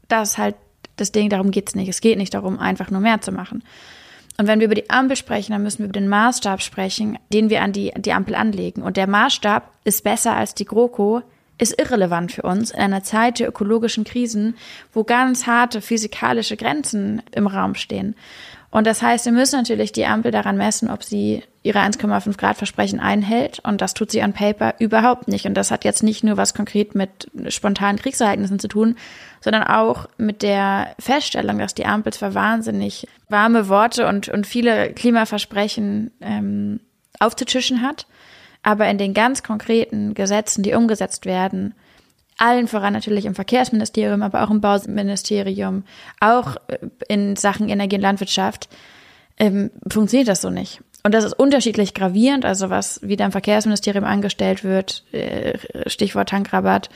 [0.07, 0.55] das halt
[0.95, 1.89] das Ding, darum geht's nicht.
[1.89, 3.63] Es geht nicht darum, einfach nur mehr zu machen.
[4.37, 7.49] Und wenn wir über die Ampel sprechen, dann müssen wir über den Maßstab sprechen, den
[7.49, 8.81] wir an die, die Ampel anlegen.
[8.81, 11.21] Und der Maßstab ist besser als die GroKo
[11.59, 14.55] ist irrelevant für uns in einer Zeit der ökologischen Krisen,
[14.91, 18.15] wo ganz harte physikalische Grenzen im Raum stehen.
[18.73, 22.57] Und das heißt, wir müssen natürlich die Ampel daran messen, ob sie ihre 1,5 Grad
[22.57, 23.59] Versprechen einhält.
[23.59, 25.45] Und das tut sie an Paper überhaupt nicht.
[25.45, 28.95] Und das hat jetzt nicht nur was konkret mit spontanen Kriegsereignissen zu tun,
[29.41, 34.91] sondern auch mit der Feststellung, dass die Ampel zwar wahnsinnig warme Worte und, und viele
[34.91, 36.79] Klimaversprechen ähm,
[37.19, 38.07] aufzutischen hat,
[38.63, 41.75] aber in den ganz konkreten Gesetzen, die umgesetzt werden,
[42.43, 45.83] allen voran natürlich im Verkehrsministerium, aber auch im Bauministerium,
[46.19, 46.77] auch äh,
[47.07, 48.67] in Sachen Energie und Landwirtschaft,
[49.37, 50.81] ähm, funktioniert das so nicht.
[51.03, 56.89] Und das ist unterschiedlich gravierend, also was wieder im Verkehrsministerium angestellt wird, äh, Stichwort Tankrabatt,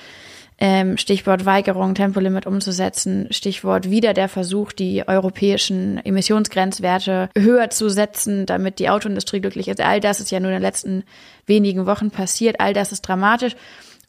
[0.59, 8.45] ähm, Stichwort Weigerung, Tempolimit umzusetzen, Stichwort wieder der Versuch, die europäischen Emissionsgrenzwerte höher zu setzen,
[8.45, 9.81] damit die Autoindustrie glücklich ist.
[9.81, 11.03] All das ist ja nur in den letzten
[11.45, 12.59] wenigen Wochen passiert.
[12.59, 13.55] All das ist dramatisch.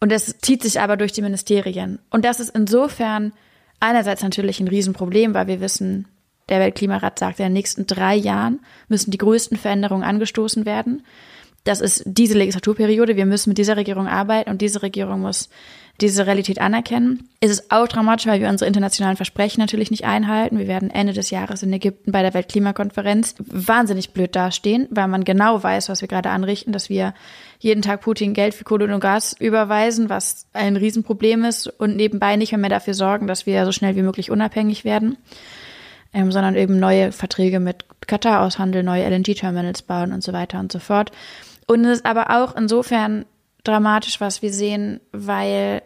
[0.00, 1.98] Und das zieht sich aber durch die Ministerien.
[2.11, 3.32] Und das ist insofern
[3.80, 6.06] einerseits natürlich ein Riesenproblem, weil wir wissen,
[6.48, 11.02] der Weltklimarat sagt, in den nächsten drei Jahren müssen die größten Veränderungen angestoßen werden.
[11.64, 13.16] Das ist diese Legislaturperiode.
[13.16, 15.50] Wir müssen mit dieser Regierung arbeiten und diese Regierung muss
[16.00, 17.28] diese Realität anerkennen.
[17.40, 20.58] Es ist auch dramatisch, weil wir unsere internationalen Versprechen natürlich nicht einhalten.
[20.58, 25.24] Wir werden Ende des Jahres in Ägypten bei der Weltklimakonferenz wahnsinnig blöd dastehen, weil man
[25.24, 27.14] genau weiß, was wir gerade anrichten, dass wir
[27.58, 32.37] jeden Tag Putin Geld für Kohle und Gas überweisen, was ein Riesenproblem ist und nebenbei
[32.37, 35.16] nicht mehr, dafür sorgen, dass wir so schnell wie möglich unabhängig werden,
[36.12, 40.70] ähm, sondern eben neue Verträge mit Katar aushandeln, neue LNG-Terminals bauen und so weiter und
[40.70, 41.11] so fort.
[41.66, 43.24] Und es ist aber auch insofern
[43.64, 45.83] dramatisch, was wir sehen, weil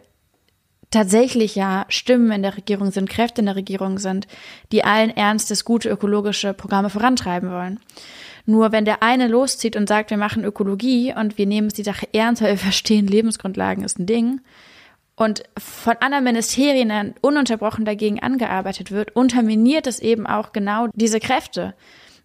[0.91, 4.27] tatsächlich ja Stimmen in der Regierung sind, Kräfte in der Regierung sind,
[4.71, 7.79] die allen Ernstes gute ökologische Programme vorantreiben wollen.
[8.45, 12.07] Nur wenn der eine loszieht und sagt, wir machen Ökologie und wir nehmen die Sache
[12.13, 14.41] ernst, weil wir verstehen, Lebensgrundlagen ist ein Ding,
[15.15, 21.75] und von anderen Ministerien ununterbrochen dagegen angearbeitet wird, unterminiert es eben auch genau diese Kräfte.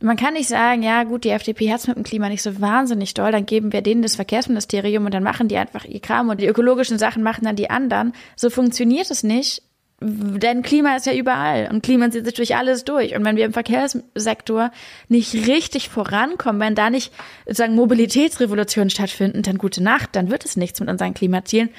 [0.01, 2.61] Man kann nicht sagen, ja gut, die FDP hat es mit dem Klima nicht so
[2.61, 6.29] wahnsinnig doll, dann geben wir denen das Verkehrsministerium und dann machen die einfach ihr Kram
[6.29, 8.13] und die ökologischen Sachen machen dann die anderen.
[8.37, 9.63] So funktioniert es nicht,
[10.01, 13.17] denn Klima ist ja überall und Klima zieht sich durch alles durch.
[13.17, 14.71] Und wenn wir im Verkehrssektor
[15.09, 17.13] nicht richtig vorankommen, wenn da nicht
[17.47, 21.71] sozusagen Mobilitätsrevolutionen stattfinden, dann gute Nacht, dann wird es nichts mit unseren Klimazielen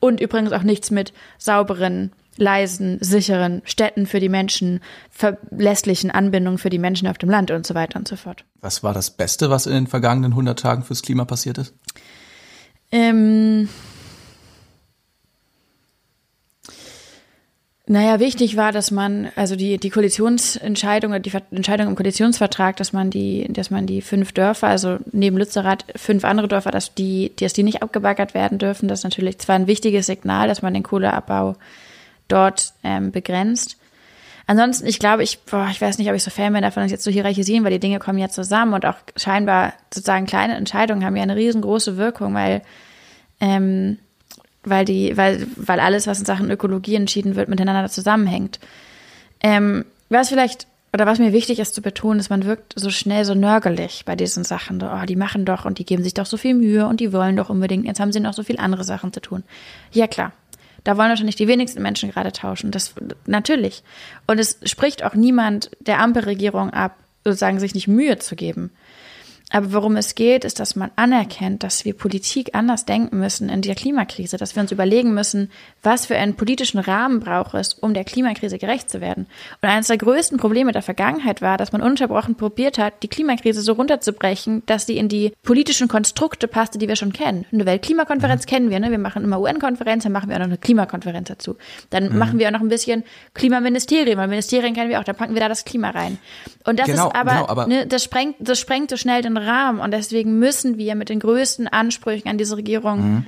[0.00, 6.70] und übrigens auch nichts mit sauberen leisen, sicheren Städten für die Menschen, verlässlichen Anbindungen für
[6.70, 8.44] die Menschen auf dem Land und so weiter und so fort.
[8.60, 11.74] Was war das Beste, was in den vergangenen 100 Tagen fürs Klima passiert ist?
[12.90, 13.68] Ähm,
[17.92, 22.92] Naja, wichtig war, dass man, also die, die Koalitionsentscheidung oder die Entscheidung im Koalitionsvertrag, dass
[22.92, 27.32] man die, dass man die fünf Dörfer, also neben Lützerath fünf andere Dörfer, dass die,
[27.40, 28.86] dass die nicht abgebaggert werden dürfen.
[28.88, 31.56] Das ist natürlich zwar ein wichtiges Signal, dass man den Kohleabbau
[32.28, 33.76] dort ähm, begrenzt.
[34.46, 36.92] Ansonsten, ich glaube, ich, boah, ich weiß nicht, ob ich so Fan bin davon, das
[36.92, 41.04] jetzt zu hierarchisieren, weil die Dinge kommen jetzt zusammen und auch scheinbar sozusagen kleine Entscheidungen
[41.04, 42.62] haben ja eine riesengroße Wirkung, weil,
[43.40, 43.98] ähm,
[44.64, 48.58] weil die, weil, weil alles, was in Sachen Ökologie entschieden wird, miteinander zusammenhängt.
[49.40, 53.24] Ähm, was vielleicht, oder was mir wichtig ist zu betonen, ist, man wirkt so schnell
[53.24, 54.82] so nörgelig bei diesen Sachen.
[54.82, 57.36] Oh, die machen doch und die geben sich doch so viel Mühe und die wollen
[57.36, 59.44] doch unbedingt, jetzt haben sie noch so viel andere Sachen zu tun.
[59.92, 60.32] Ja, klar.
[60.84, 62.70] Da wollen wahrscheinlich die wenigsten Menschen gerade tauschen.
[62.70, 62.94] Das
[63.26, 63.82] natürlich.
[64.26, 68.70] Und es spricht auch niemand der Ampelregierung ab, sozusagen sich nicht Mühe zu geben.
[69.52, 73.60] Aber worum es geht, ist, dass man anerkennt, dass wir Politik anders denken müssen in
[73.60, 75.50] der Klimakrise, dass wir uns überlegen müssen,
[75.82, 79.26] was für einen politischen Rahmen braucht es, um der Klimakrise gerecht zu werden.
[79.60, 83.60] Und eines der größten Probleme der Vergangenheit war, dass man unterbrochen probiert hat, die Klimakrise
[83.60, 87.44] so runterzubrechen, dass sie in die politischen Konstrukte passte, die wir schon kennen.
[87.52, 88.48] Eine Weltklimakonferenz mhm.
[88.48, 88.90] kennen wir, ne?
[88.90, 91.56] Wir machen immer UN-Konferenz, dann machen wir auch noch eine Klimakonferenz dazu.
[91.90, 92.18] Dann mhm.
[92.18, 95.40] machen wir auch noch ein bisschen Klimaministerium, weil Ministerien kennen wir auch, dann packen wir
[95.40, 96.16] da das Klima rein.
[96.64, 99.41] Und das genau, ist aber, genau, aber ne, das sprengt, das sprengt so schnell den
[99.42, 103.26] Rahmen und deswegen müssen wir mit den größten Ansprüchen an diese Regierung mhm.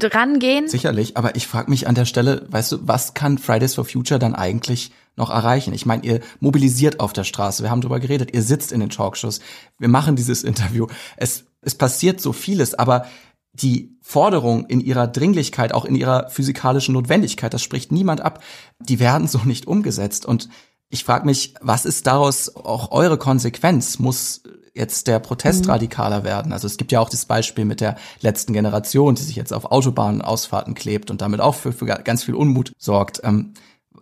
[0.00, 0.68] rangehen.
[0.68, 4.18] Sicherlich, aber ich frage mich an der Stelle, weißt du, was kann Fridays for Future
[4.18, 5.72] dann eigentlich noch erreichen?
[5.72, 8.90] Ich meine, ihr mobilisiert auf der Straße, wir haben darüber geredet, ihr sitzt in den
[8.90, 9.40] Talkshows,
[9.78, 10.86] wir machen dieses Interview.
[11.16, 13.06] Es, es passiert so vieles, aber
[13.54, 18.42] die Forderung in ihrer Dringlichkeit, auch in ihrer physikalischen Notwendigkeit, das spricht niemand ab,
[18.80, 20.26] die werden so nicht umgesetzt.
[20.26, 20.48] Und
[20.88, 23.98] ich frage mich, was ist daraus auch eure Konsequenz?
[23.98, 24.42] Muss
[24.74, 25.70] jetzt der Protest mhm.
[25.70, 26.52] radikaler werden.
[26.52, 29.66] Also es gibt ja auch das Beispiel mit der letzten Generation, die sich jetzt auf
[29.66, 33.20] Autobahnausfahrten klebt und damit auch für, für ganz viel Unmut sorgt.
[33.22, 33.54] Ähm,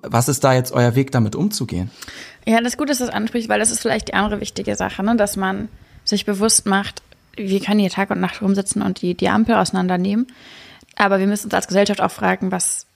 [0.02, 1.90] was ist da jetzt euer Weg, damit umzugehen?
[2.46, 4.74] Ja, das ist gut, dass du das ansprichst, weil das ist vielleicht die andere wichtige
[4.74, 5.14] Sache, ne?
[5.14, 5.68] dass man
[6.04, 7.02] sich bewusst macht,
[7.36, 10.26] wir können hier Tag und Nacht rumsitzen und die, die Ampel auseinandernehmen.
[10.96, 12.86] Aber wir müssen uns als Gesellschaft auch fragen, was,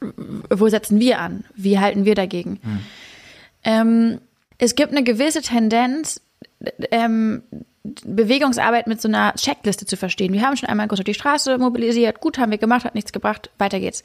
[0.00, 1.44] wo setzen wir an?
[1.54, 2.60] Wie halten wir dagegen?
[2.62, 2.80] Hm.
[3.64, 4.20] Ähm,
[4.58, 6.20] es gibt eine gewisse Tendenz,
[6.90, 7.42] ähm,
[7.82, 10.32] Bewegungsarbeit mit so einer Checkliste zu verstehen.
[10.32, 13.12] Wir haben schon einmal kurz auf die Straße mobilisiert, gut haben wir gemacht, hat nichts
[13.12, 14.02] gebracht, weiter geht's.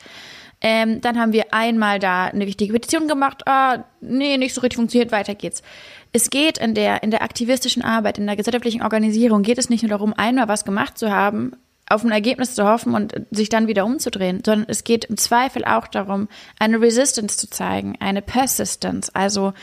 [0.62, 4.78] Ähm, dann haben wir einmal da eine wichtige Petition gemacht, ah, nee, nicht so richtig
[4.78, 5.62] funktioniert, weiter geht's.
[6.14, 9.84] Es geht in der, in der aktivistischen Arbeit, in der gesellschaftlichen Organisation, geht es nicht
[9.84, 11.52] nur darum, einmal was gemacht zu haben,
[11.90, 15.66] auf ein Ergebnis zu hoffen und sich dann wieder umzudrehen, sondern es geht im Zweifel
[15.66, 19.54] auch darum, eine Resistance zu zeigen, eine Persistence, also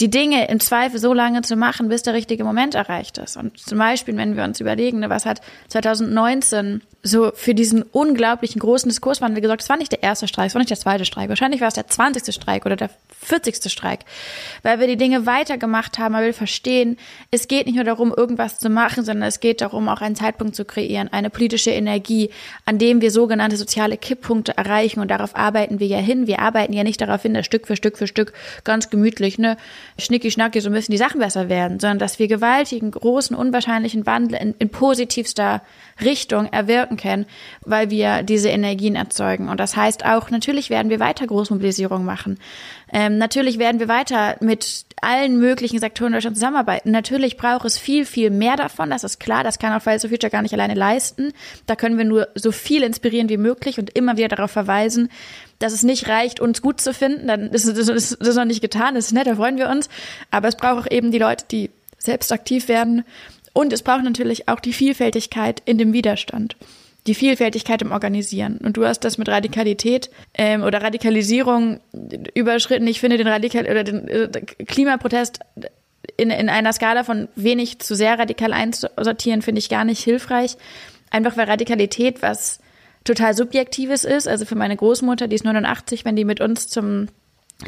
[0.00, 3.36] die Dinge im Zweifel so lange zu machen, bis der richtige Moment erreicht ist.
[3.36, 8.58] Und zum Beispiel, wenn wir uns überlegen, ne, was hat 2019 so für diesen unglaublichen
[8.58, 9.62] großen Diskurswandel gesorgt.
[9.62, 11.28] Es war nicht der erste Streik, es war nicht der zweite Streik.
[11.28, 12.34] Wahrscheinlich war es der 20.
[12.34, 12.90] Streik oder der
[13.20, 13.70] 40.
[13.70, 14.00] Streik.
[14.62, 16.96] Weil wir die Dinge weitergemacht haben, weil wir verstehen,
[17.30, 20.56] es geht nicht nur darum, irgendwas zu machen, sondern es geht darum, auch einen Zeitpunkt
[20.56, 22.30] zu kreieren, eine politische Energie,
[22.64, 25.00] an dem wir sogenannte soziale Kipppunkte erreichen.
[25.00, 26.26] Und darauf arbeiten wir ja hin.
[26.26, 28.32] Wir arbeiten ja nicht darauf hin, dass Stück für Stück für Stück
[28.64, 29.56] ganz gemütlich, ne,
[29.98, 34.38] schnicki schnacki, so müssen die Sachen besser werden, sondern dass wir gewaltigen, großen, unwahrscheinlichen Wandel
[34.40, 35.62] in, in positivster
[36.02, 37.26] Richtung erwirken können,
[37.64, 39.48] weil wir diese Energien erzeugen.
[39.48, 42.38] Und das heißt auch, natürlich werden wir weiter Großmobilisierung machen.
[42.92, 46.90] Ähm, natürlich werden wir weiter mit allen möglichen Sektoren in Deutschland zusammenarbeiten.
[46.90, 48.90] Natürlich braucht es viel, viel mehr davon.
[48.90, 49.44] Das ist klar.
[49.44, 51.32] Das kann auch Fridays for Future gar nicht alleine leisten.
[51.66, 55.10] Da können wir nur so viel inspirieren wie möglich und immer wieder darauf verweisen,
[55.58, 57.26] dass es nicht reicht, uns gut zu finden.
[57.26, 58.94] Dann ist das noch nicht getan.
[58.94, 59.88] Das ist nett, da freuen wir uns.
[60.30, 63.04] Aber es braucht auch eben die Leute, die selbst aktiv werden
[63.56, 66.56] und es braucht natürlich auch die Vielfältigkeit in dem Widerstand
[67.06, 68.58] die Vielfältigkeit im Organisieren.
[68.58, 71.80] Und du hast das mit Radikalität ähm, oder Radikalisierung
[72.34, 72.86] überschritten.
[72.86, 74.28] Ich finde den Radikal oder den äh,
[74.66, 75.40] Klimaprotest
[76.16, 80.56] in, in einer Skala von wenig zu sehr radikal einzusortieren, finde ich gar nicht hilfreich.
[81.10, 82.60] Einfach weil Radikalität was
[83.04, 84.28] total Subjektives ist.
[84.28, 87.06] Also für meine Großmutter, die ist 89, wenn die mit uns zum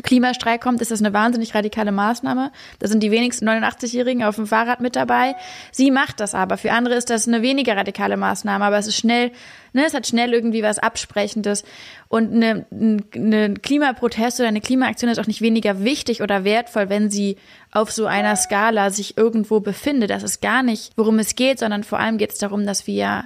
[0.03, 2.53] Klimastreik kommt, ist das eine wahnsinnig radikale Maßnahme.
[2.79, 5.35] Da sind die wenigsten 89-Jährigen auf dem Fahrrad mit dabei.
[5.73, 6.59] Sie macht das aber.
[6.59, 9.33] Für andere ist das eine weniger radikale Maßnahme, aber es ist schnell,
[9.73, 11.65] ne, es hat schnell irgendwie was Absprechendes.
[12.09, 12.67] Und eine,
[13.15, 17.39] eine Klimaprotest oder eine Klimaaktion ist auch nicht weniger wichtig oder wertvoll, wenn sie
[17.73, 20.11] auf so einer Skala sich irgendwo befindet.
[20.11, 23.25] Das ist gar nicht, worum es geht, sondern vor allem geht es darum, dass wir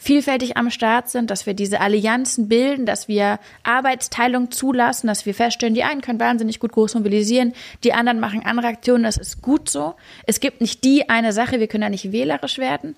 [0.00, 5.34] vielfältig am Start sind, dass wir diese Allianzen bilden, dass wir Arbeitsteilung zulassen, dass wir
[5.34, 7.52] feststellen, die einen können wahnsinnig gut groß mobilisieren,
[7.84, 9.94] die anderen machen andere Aktionen, das ist gut so.
[10.26, 12.96] Es gibt nicht die eine Sache, wir können ja nicht wählerisch werden.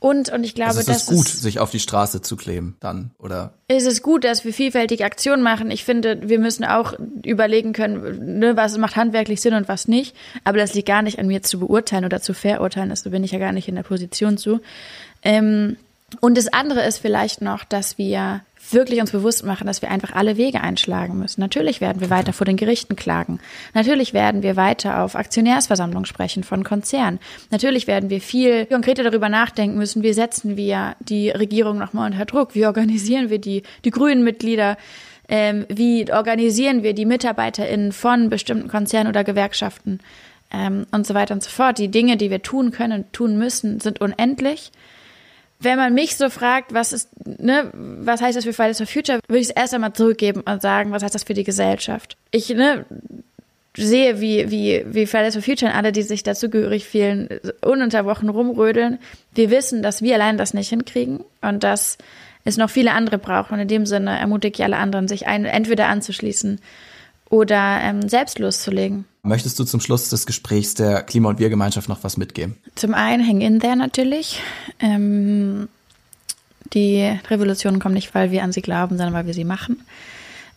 [0.00, 2.76] Und, und ich glaube, also es ist gut, ist, sich auf die Straße zu kleben,
[2.78, 3.54] dann, oder?
[3.66, 5.72] Es ist gut, dass wir vielfältige Aktionen machen.
[5.72, 6.94] Ich finde, wir müssen auch
[7.26, 10.14] überlegen können, ne, was macht handwerklich Sinn und was nicht.
[10.44, 12.90] Aber das liegt gar nicht an mir zu beurteilen oder zu verurteilen.
[12.90, 14.60] Das bin ich ja gar nicht in der Position zu.
[15.24, 15.76] Ähm,
[16.20, 18.40] und das andere ist vielleicht noch, dass wir
[18.70, 21.40] wirklich uns bewusst machen, dass wir einfach alle Wege einschlagen müssen.
[21.40, 23.40] Natürlich werden wir weiter vor den Gerichten klagen.
[23.74, 27.18] Natürlich werden wir weiter auf Aktionärsversammlungen sprechen von Konzernen.
[27.50, 32.24] Natürlich werden wir viel konkreter darüber nachdenken müssen, wie setzen wir die Regierung nochmal unter
[32.24, 32.54] Druck?
[32.54, 34.76] Wie organisieren wir die, die grünen Mitglieder?
[35.28, 40.00] Ähm, wie organisieren wir die MitarbeiterInnen von bestimmten Konzernen oder Gewerkschaften?
[40.50, 41.78] Ähm, und so weiter und so fort.
[41.78, 44.72] Die Dinge, die wir tun können, tun müssen, sind unendlich
[45.60, 49.18] wenn man mich so fragt, was ist, ne, was heißt das für Fridays for Future,
[49.28, 52.16] würde ich es erst einmal zurückgeben und sagen, was heißt das für die Gesellschaft?
[52.30, 52.84] Ich, ne,
[53.76, 57.28] sehe, wie, wie, wie Fridays for Future und alle, die sich dazugehörig fühlen,
[57.62, 58.98] ununterbrochen rumrödeln.
[59.34, 61.98] Wir wissen, dass wir allein das nicht hinkriegen und dass
[62.44, 63.50] es noch viele andere braucht.
[63.50, 66.60] Und in dem Sinne ermutige ich alle anderen, sich ein, entweder anzuschließen
[67.30, 69.04] oder ähm, selbst loszulegen.
[69.28, 72.56] Möchtest du zum Schluss des Gesprächs der Klima- und Wir-Gemeinschaft noch was mitgeben?
[72.74, 74.40] Zum einen hang in there natürlich.
[74.80, 75.68] Ähm,
[76.72, 79.84] die Revolutionen kommen nicht, weil wir an sie glauben, sondern weil wir sie machen.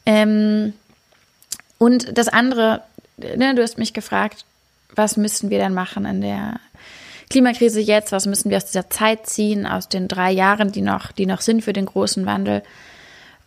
[0.05, 0.71] Ähm,
[1.79, 2.81] und das andere,
[3.17, 4.45] ne, du hast mich gefragt,
[4.95, 6.59] was müssen wir denn machen in der
[7.29, 8.13] Klimakrise jetzt?
[8.13, 11.41] Was müssen wir aus dieser Zeit ziehen, aus den drei Jahren, die noch, die noch
[11.41, 12.63] sind für den großen Wandel?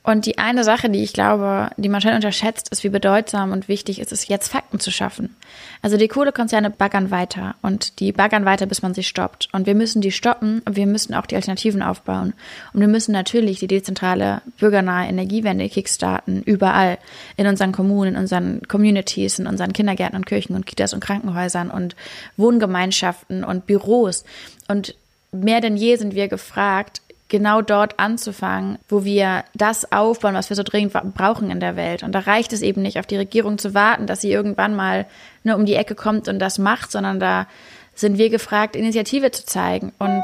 [0.07, 3.69] Und die eine Sache, die ich glaube, die man schon unterschätzt, ist, wie bedeutsam und
[3.69, 5.35] wichtig ist es, jetzt Fakten zu schaffen.
[5.81, 9.49] Also die Kohlekonzerne baggern weiter und die baggern weiter, bis man sie stoppt.
[9.53, 12.35] Und wir müssen die stoppen und wir müssen auch die Alternativen aufbauen.
[12.75, 16.99] Und wir müssen natürlich die dezentrale bürgernahe Energiewende kickstarten, überall.
[17.39, 21.71] In unseren Kommunen, in unseren Communities, in unseren Kindergärten und Kirchen und Kitas und Krankenhäusern
[21.71, 21.97] und
[22.37, 24.25] Wohngemeinschaften und Büros.
[24.69, 24.95] Und
[25.33, 27.01] mehr denn je sind wir gefragt,
[27.35, 32.05] genau dort anzufangen, wo wir das aufbauen, was wir so dringend brauchen in der Welt.
[32.05, 35.05] Und da reicht es eben nicht, auf die Regierung zu warten, dass sie irgendwann mal
[35.43, 37.49] nur um die Ecke kommt und das macht, sondern da
[37.93, 40.23] sind wir gefragt, Initiative zu zeigen und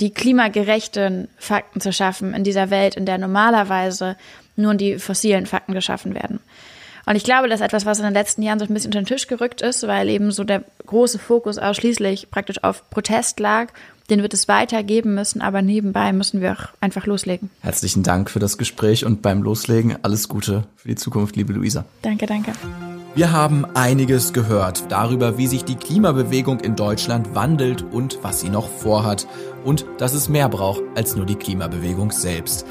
[0.00, 4.16] die klimagerechten Fakten zu schaffen in dieser Welt, in der normalerweise
[4.56, 6.40] nur die fossilen Fakten geschaffen werden.
[7.04, 9.02] Und ich glaube, das ist etwas, was in den letzten Jahren so ein bisschen unter
[9.02, 13.74] den Tisch gerückt ist, weil eben so der große Fokus ausschließlich praktisch auf Protest lag.
[14.10, 17.50] Den wird es weitergeben müssen, aber nebenbei müssen wir auch einfach loslegen.
[17.60, 21.84] Herzlichen Dank für das Gespräch und beim Loslegen alles Gute für die Zukunft, liebe Luisa.
[22.02, 22.52] Danke, danke.
[23.16, 28.50] Wir haben einiges gehört darüber, wie sich die Klimabewegung in Deutschland wandelt und was sie
[28.50, 29.26] noch vorhat
[29.64, 32.66] und dass es mehr braucht als nur die Klimabewegung selbst.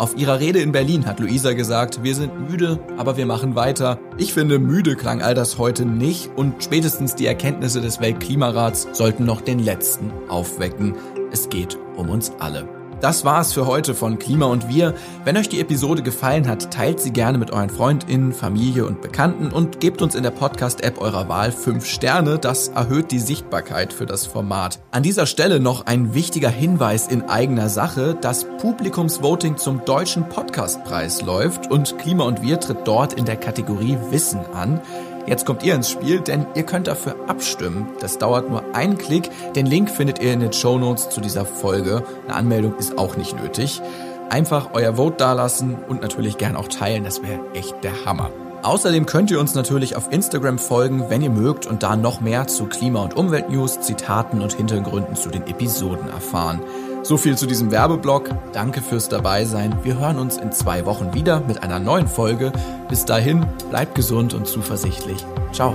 [0.00, 3.98] Auf ihrer Rede in Berlin hat Luisa gesagt, wir sind müde, aber wir machen weiter.
[4.16, 9.26] Ich finde, müde klang all das heute nicht und spätestens die Erkenntnisse des Weltklimarats sollten
[9.26, 10.94] noch den letzten aufwecken.
[11.32, 12.79] Es geht um uns alle.
[13.00, 14.92] Das war's für heute von Klima und Wir.
[15.24, 19.50] Wenn euch die Episode gefallen hat, teilt sie gerne mit euren FreundInnen, Familie und Bekannten
[19.52, 22.38] und gebt uns in der Podcast-App eurer Wahl 5 Sterne.
[22.38, 24.80] Das erhöht die Sichtbarkeit für das Format.
[24.90, 28.18] An dieser Stelle noch ein wichtiger Hinweis in eigener Sache.
[28.20, 33.96] Das Publikumsvoting zum Deutschen Podcastpreis läuft und Klima und Wir tritt dort in der Kategorie
[34.10, 34.78] Wissen an.
[35.26, 37.88] Jetzt kommt ihr ins Spiel, denn ihr könnt dafür abstimmen.
[38.00, 39.30] Das dauert nur einen Klick.
[39.54, 42.02] Den Link findet ihr in den Show Notes zu dieser Folge.
[42.26, 43.80] Eine Anmeldung ist auch nicht nötig.
[44.30, 47.04] Einfach euer Vote dalassen und natürlich gern auch teilen.
[47.04, 48.30] Das wäre echt der Hammer.
[48.62, 52.46] Außerdem könnt ihr uns natürlich auf Instagram folgen, wenn ihr mögt und da noch mehr
[52.46, 56.60] zu Klima- und Umweltnews, Zitaten und Hintergründen zu den Episoden erfahren.
[57.10, 58.30] So viel zu diesem Werbeblock.
[58.52, 59.76] Danke fürs Dabeisein.
[59.82, 62.52] Wir hören uns in zwei Wochen wieder mit einer neuen Folge.
[62.88, 65.26] Bis dahin, bleibt gesund und zuversichtlich.
[65.50, 65.74] Ciao.